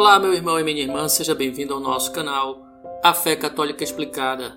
[0.00, 2.64] Olá, meu irmão e minha irmã, seja bem-vindo ao nosso canal
[3.02, 4.56] A Fé Católica Explicada.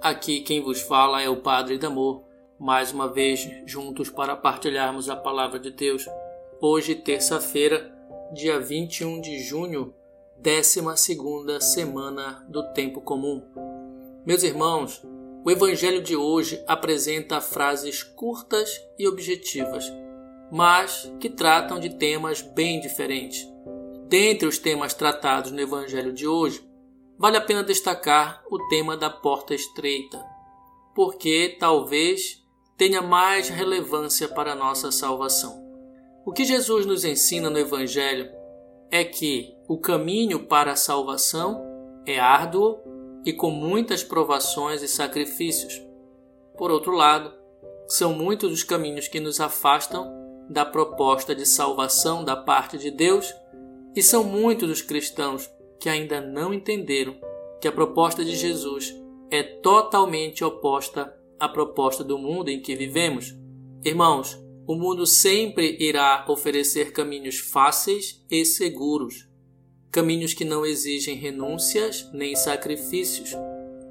[0.00, 2.24] Aqui quem vos fala é o Padre Damor,
[2.58, 6.06] mais uma vez juntos para partilharmos a palavra de Deus.
[6.58, 7.94] Hoje, terça-feira,
[8.32, 9.92] dia 21 de junho,
[10.38, 10.80] 12
[11.60, 13.42] semana do Tempo Comum.
[14.24, 15.04] Meus irmãos,
[15.44, 19.84] o Evangelho de hoje apresenta frases curtas e objetivas,
[20.50, 23.46] mas que tratam de temas bem diferentes.
[24.08, 26.66] Dentre os temas tratados no Evangelho de hoje,
[27.18, 30.18] vale a pena destacar o tema da porta estreita,
[30.94, 32.42] porque talvez
[32.78, 35.62] tenha mais relevância para a nossa salvação.
[36.24, 38.30] O que Jesus nos ensina no Evangelho
[38.90, 41.62] é que o caminho para a salvação
[42.06, 42.78] é árduo
[43.26, 45.82] e com muitas provações e sacrifícios.
[46.56, 47.30] Por outro lado,
[47.86, 50.16] são muitos os caminhos que nos afastam
[50.48, 53.34] da proposta de salvação da parte de Deus,
[53.98, 57.16] e são muitos os cristãos que ainda não entenderam
[57.60, 58.94] que a proposta de Jesus
[59.28, 63.36] é totalmente oposta à proposta do mundo em que vivemos.
[63.84, 64.38] Irmãos,
[64.68, 69.28] o mundo sempre irá oferecer caminhos fáceis e seguros
[69.90, 73.34] caminhos que não exigem renúncias nem sacrifícios,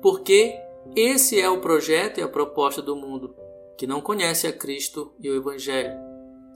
[0.01, 0.57] porque
[0.95, 3.35] esse é o projeto e a proposta do mundo,
[3.77, 6.07] que não conhece a Cristo e o Evangelho.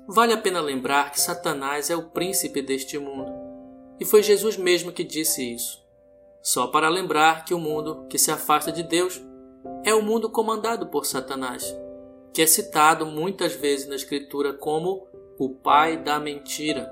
[0.07, 3.40] Vale a pena lembrar que Satanás é o príncipe deste mundo,
[4.01, 5.79] e foi Jesus mesmo que disse isso.
[6.41, 9.21] Só para lembrar que o mundo que se afasta de Deus
[9.83, 11.63] é o mundo comandado por Satanás,
[12.33, 15.07] que é citado muitas vezes na Escritura como
[15.37, 16.91] o pai da mentira.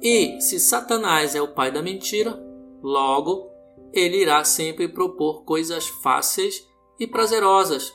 [0.00, 2.40] E se Satanás é o pai da mentira,
[2.80, 3.50] logo
[3.92, 6.64] ele irá sempre propor coisas fáceis
[7.00, 7.92] e prazerosas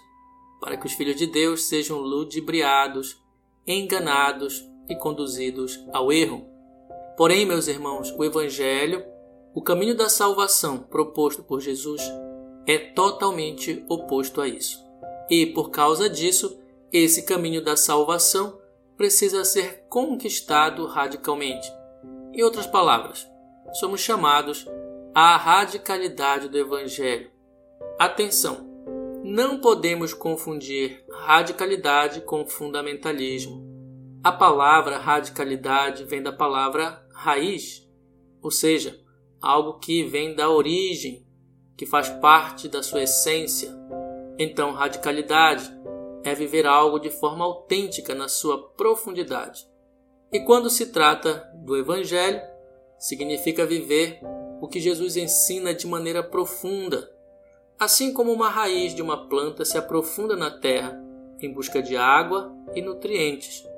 [0.60, 3.18] para que os filhos de Deus sejam ludibriados,
[3.66, 6.51] enganados e conduzidos ao erro.
[7.22, 9.06] Porém, meus irmãos, o Evangelho,
[9.54, 12.02] o caminho da salvação proposto por Jesus,
[12.66, 14.84] é totalmente oposto a isso.
[15.30, 16.60] E por causa disso,
[16.92, 18.60] esse caminho da salvação
[18.98, 21.72] precisa ser conquistado radicalmente.
[22.34, 23.30] Em outras palavras,
[23.74, 24.68] somos chamados
[25.14, 27.30] à radicalidade do Evangelho.
[28.00, 28.68] Atenção!
[29.24, 33.71] Não podemos confundir radicalidade com fundamentalismo.
[34.24, 37.90] A palavra radicalidade vem da palavra raiz,
[38.40, 39.00] ou seja,
[39.42, 41.26] algo que vem da origem,
[41.76, 43.72] que faz parte da sua essência.
[44.38, 45.74] Então, radicalidade
[46.24, 49.68] é viver algo de forma autêntica na sua profundidade.
[50.32, 52.42] E quando se trata do Evangelho,
[53.00, 54.20] significa viver
[54.62, 57.12] o que Jesus ensina de maneira profunda,
[57.80, 60.96] assim como uma raiz de uma planta se aprofunda na terra
[61.40, 63.71] em busca de água e nutrientes.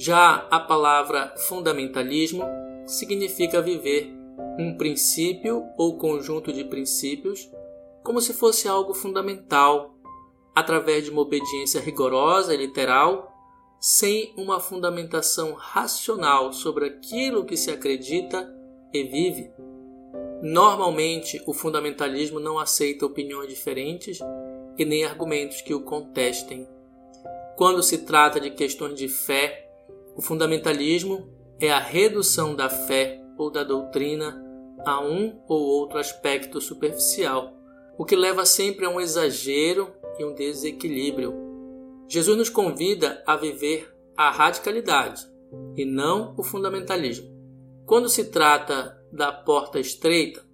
[0.00, 2.44] Já a palavra fundamentalismo
[2.86, 4.08] significa viver
[4.56, 7.50] um princípio ou conjunto de princípios
[8.04, 9.96] como se fosse algo fundamental,
[10.54, 13.28] através de uma obediência rigorosa e literal
[13.80, 18.48] sem uma fundamentação racional sobre aquilo que se acredita
[18.94, 19.50] e vive.
[20.40, 24.20] Normalmente, o fundamentalismo não aceita opiniões diferentes
[24.78, 26.68] e nem argumentos que o contestem.
[27.56, 29.67] Quando se trata de questões de fé,
[30.18, 31.30] o fundamentalismo
[31.60, 34.44] é a redução da fé ou da doutrina
[34.84, 37.56] a um ou outro aspecto superficial,
[37.96, 41.46] o que leva sempre a um exagero e um desequilíbrio
[42.08, 45.24] Jesus nos convida a viver a radicalidade
[45.76, 47.28] e não o fundamentalismo.
[47.86, 50.44] Quando se trata da porta estreita,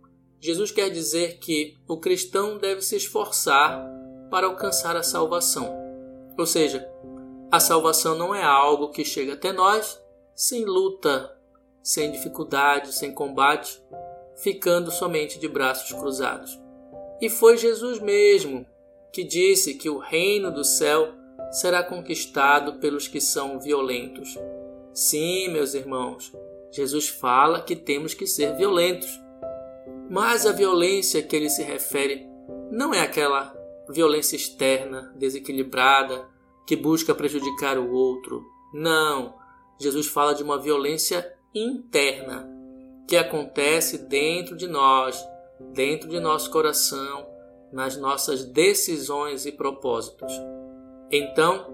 [0.40, 3.82] Jesus quer dizer que o cristão deve se esforçar
[4.30, 5.74] para alcançar a salvação.
[6.36, 6.86] Ou seja,
[7.54, 10.02] a salvação não é algo que chega até nós
[10.34, 11.38] sem luta,
[11.80, 13.80] sem dificuldade, sem combate,
[14.34, 16.60] ficando somente de braços cruzados.
[17.20, 18.66] E foi Jesus mesmo
[19.12, 21.14] que disse que o reino do céu
[21.52, 24.36] será conquistado pelos que são violentos.
[24.92, 26.32] Sim, meus irmãos,
[26.72, 29.08] Jesus fala que temos que ser violentos.
[30.10, 32.26] Mas a violência que ele se refere
[32.72, 33.54] não é aquela
[33.88, 36.33] violência externa, desequilibrada,
[36.66, 38.44] que busca prejudicar o outro.
[38.72, 39.34] Não.
[39.78, 42.48] Jesus fala de uma violência interna,
[43.08, 45.22] que acontece dentro de nós,
[45.72, 47.26] dentro de nosso coração,
[47.72, 50.32] nas nossas decisões e propósitos.
[51.10, 51.66] Então,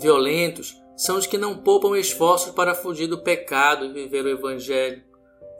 [0.00, 5.02] violentos são os que não poupam esforços para fugir do pecado e viver o Evangelho.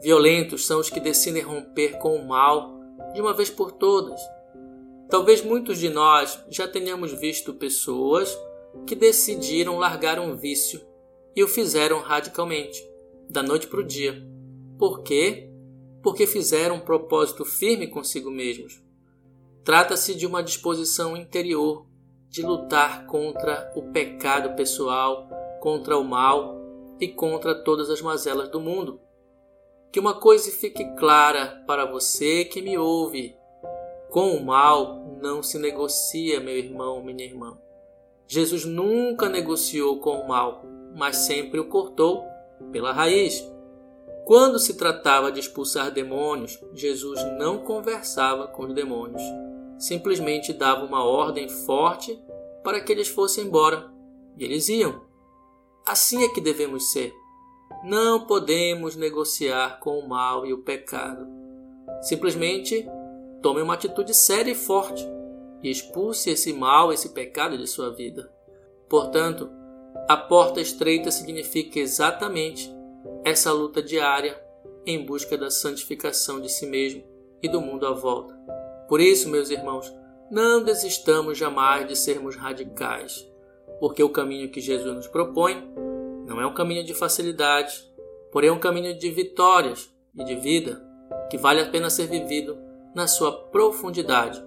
[0.01, 2.79] Violentos são os que decidem romper com o mal
[3.13, 4.19] de uma vez por todas.
[5.09, 8.35] Talvez muitos de nós já tenhamos visto pessoas
[8.85, 10.81] que decidiram largar um vício
[11.35, 12.81] e o fizeram radicalmente,
[13.29, 14.25] da noite para o dia.
[14.77, 15.53] Por quê?
[16.03, 18.83] porque fizeram um propósito firme consigo mesmos.
[19.63, 21.87] Trata-se de uma disposição interior
[22.27, 25.29] de lutar contra o pecado pessoal,
[25.61, 26.61] contra o mal
[26.99, 28.99] e contra todas as mazelas do mundo.
[29.91, 33.33] Que uma coisa fique clara para você que me ouve:
[34.09, 37.57] com o mal não se negocia, meu irmão, minha irmã.
[38.27, 40.63] Jesus nunca negociou com o mal,
[40.95, 42.23] mas sempre o cortou
[42.71, 43.45] pela raiz.
[44.25, 49.21] Quando se tratava de expulsar demônios, Jesus não conversava com os demônios.
[49.77, 52.17] Simplesmente dava uma ordem forte
[52.63, 53.91] para que eles fossem embora.
[54.37, 55.01] E eles iam.
[55.85, 57.13] Assim é que devemos ser.
[57.83, 61.27] Não podemos negociar com o mal e o pecado.
[62.01, 62.87] Simplesmente
[63.41, 65.05] tome uma atitude séria e forte
[65.63, 68.31] e expulse esse mal, esse pecado de sua vida.
[68.89, 69.49] Portanto,
[70.07, 72.69] a porta estreita significa exatamente
[73.23, 74.39] essa luta diária
[74.85, 77.03] em busca da santificação de si mesmo
[77.41, 78.33] e do mundo à volta.
[78.87, 79.91] Por isso, meus irmãos,
[80.29, 83.25] não desistamos jamais de sermos radicais,
[83.79, 85.71] porque o caminho que Jesus nos propõe
[86.27, 87.83] não é um caminho de facilidade,
[88.31, 90.81] porém é um caminho de vitórias e de vida
[91.29, 92.57] que vale a pena ser vivido
[92.95, 94.43] na sua profundidade,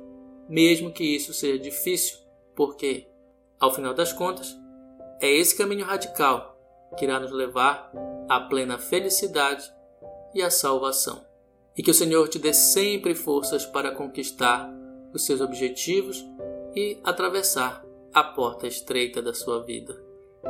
[0.48, 2.18] mesmo que isso seja difícil,
[2.54, 3.06] porque,
[3.58, 4.56] ao final das contas,
[5.20, 6.56] é esse caminho radical
[6.96, 7.90] que irá nos levar
[8.28, 9.70] à plena felicidade
[10.34, 11.24] e à salvação.
[11.76, 14.70] E que o Senhor te dê sempre forças para conquistar
[15.12, 16.24] os seus objetivos
[16.74, 20.02] e atravessar a porta estreita da sua vida.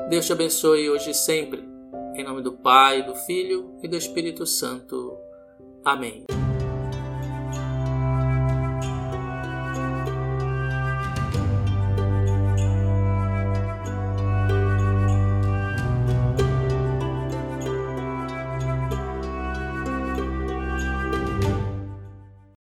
[0.09, 1.65] Deus te abençoe hoje e sempre.
[2.15, 5.17] Em nome do Pai, do Filho e do Espírito Santo.
[5.85, 6.36] Amém.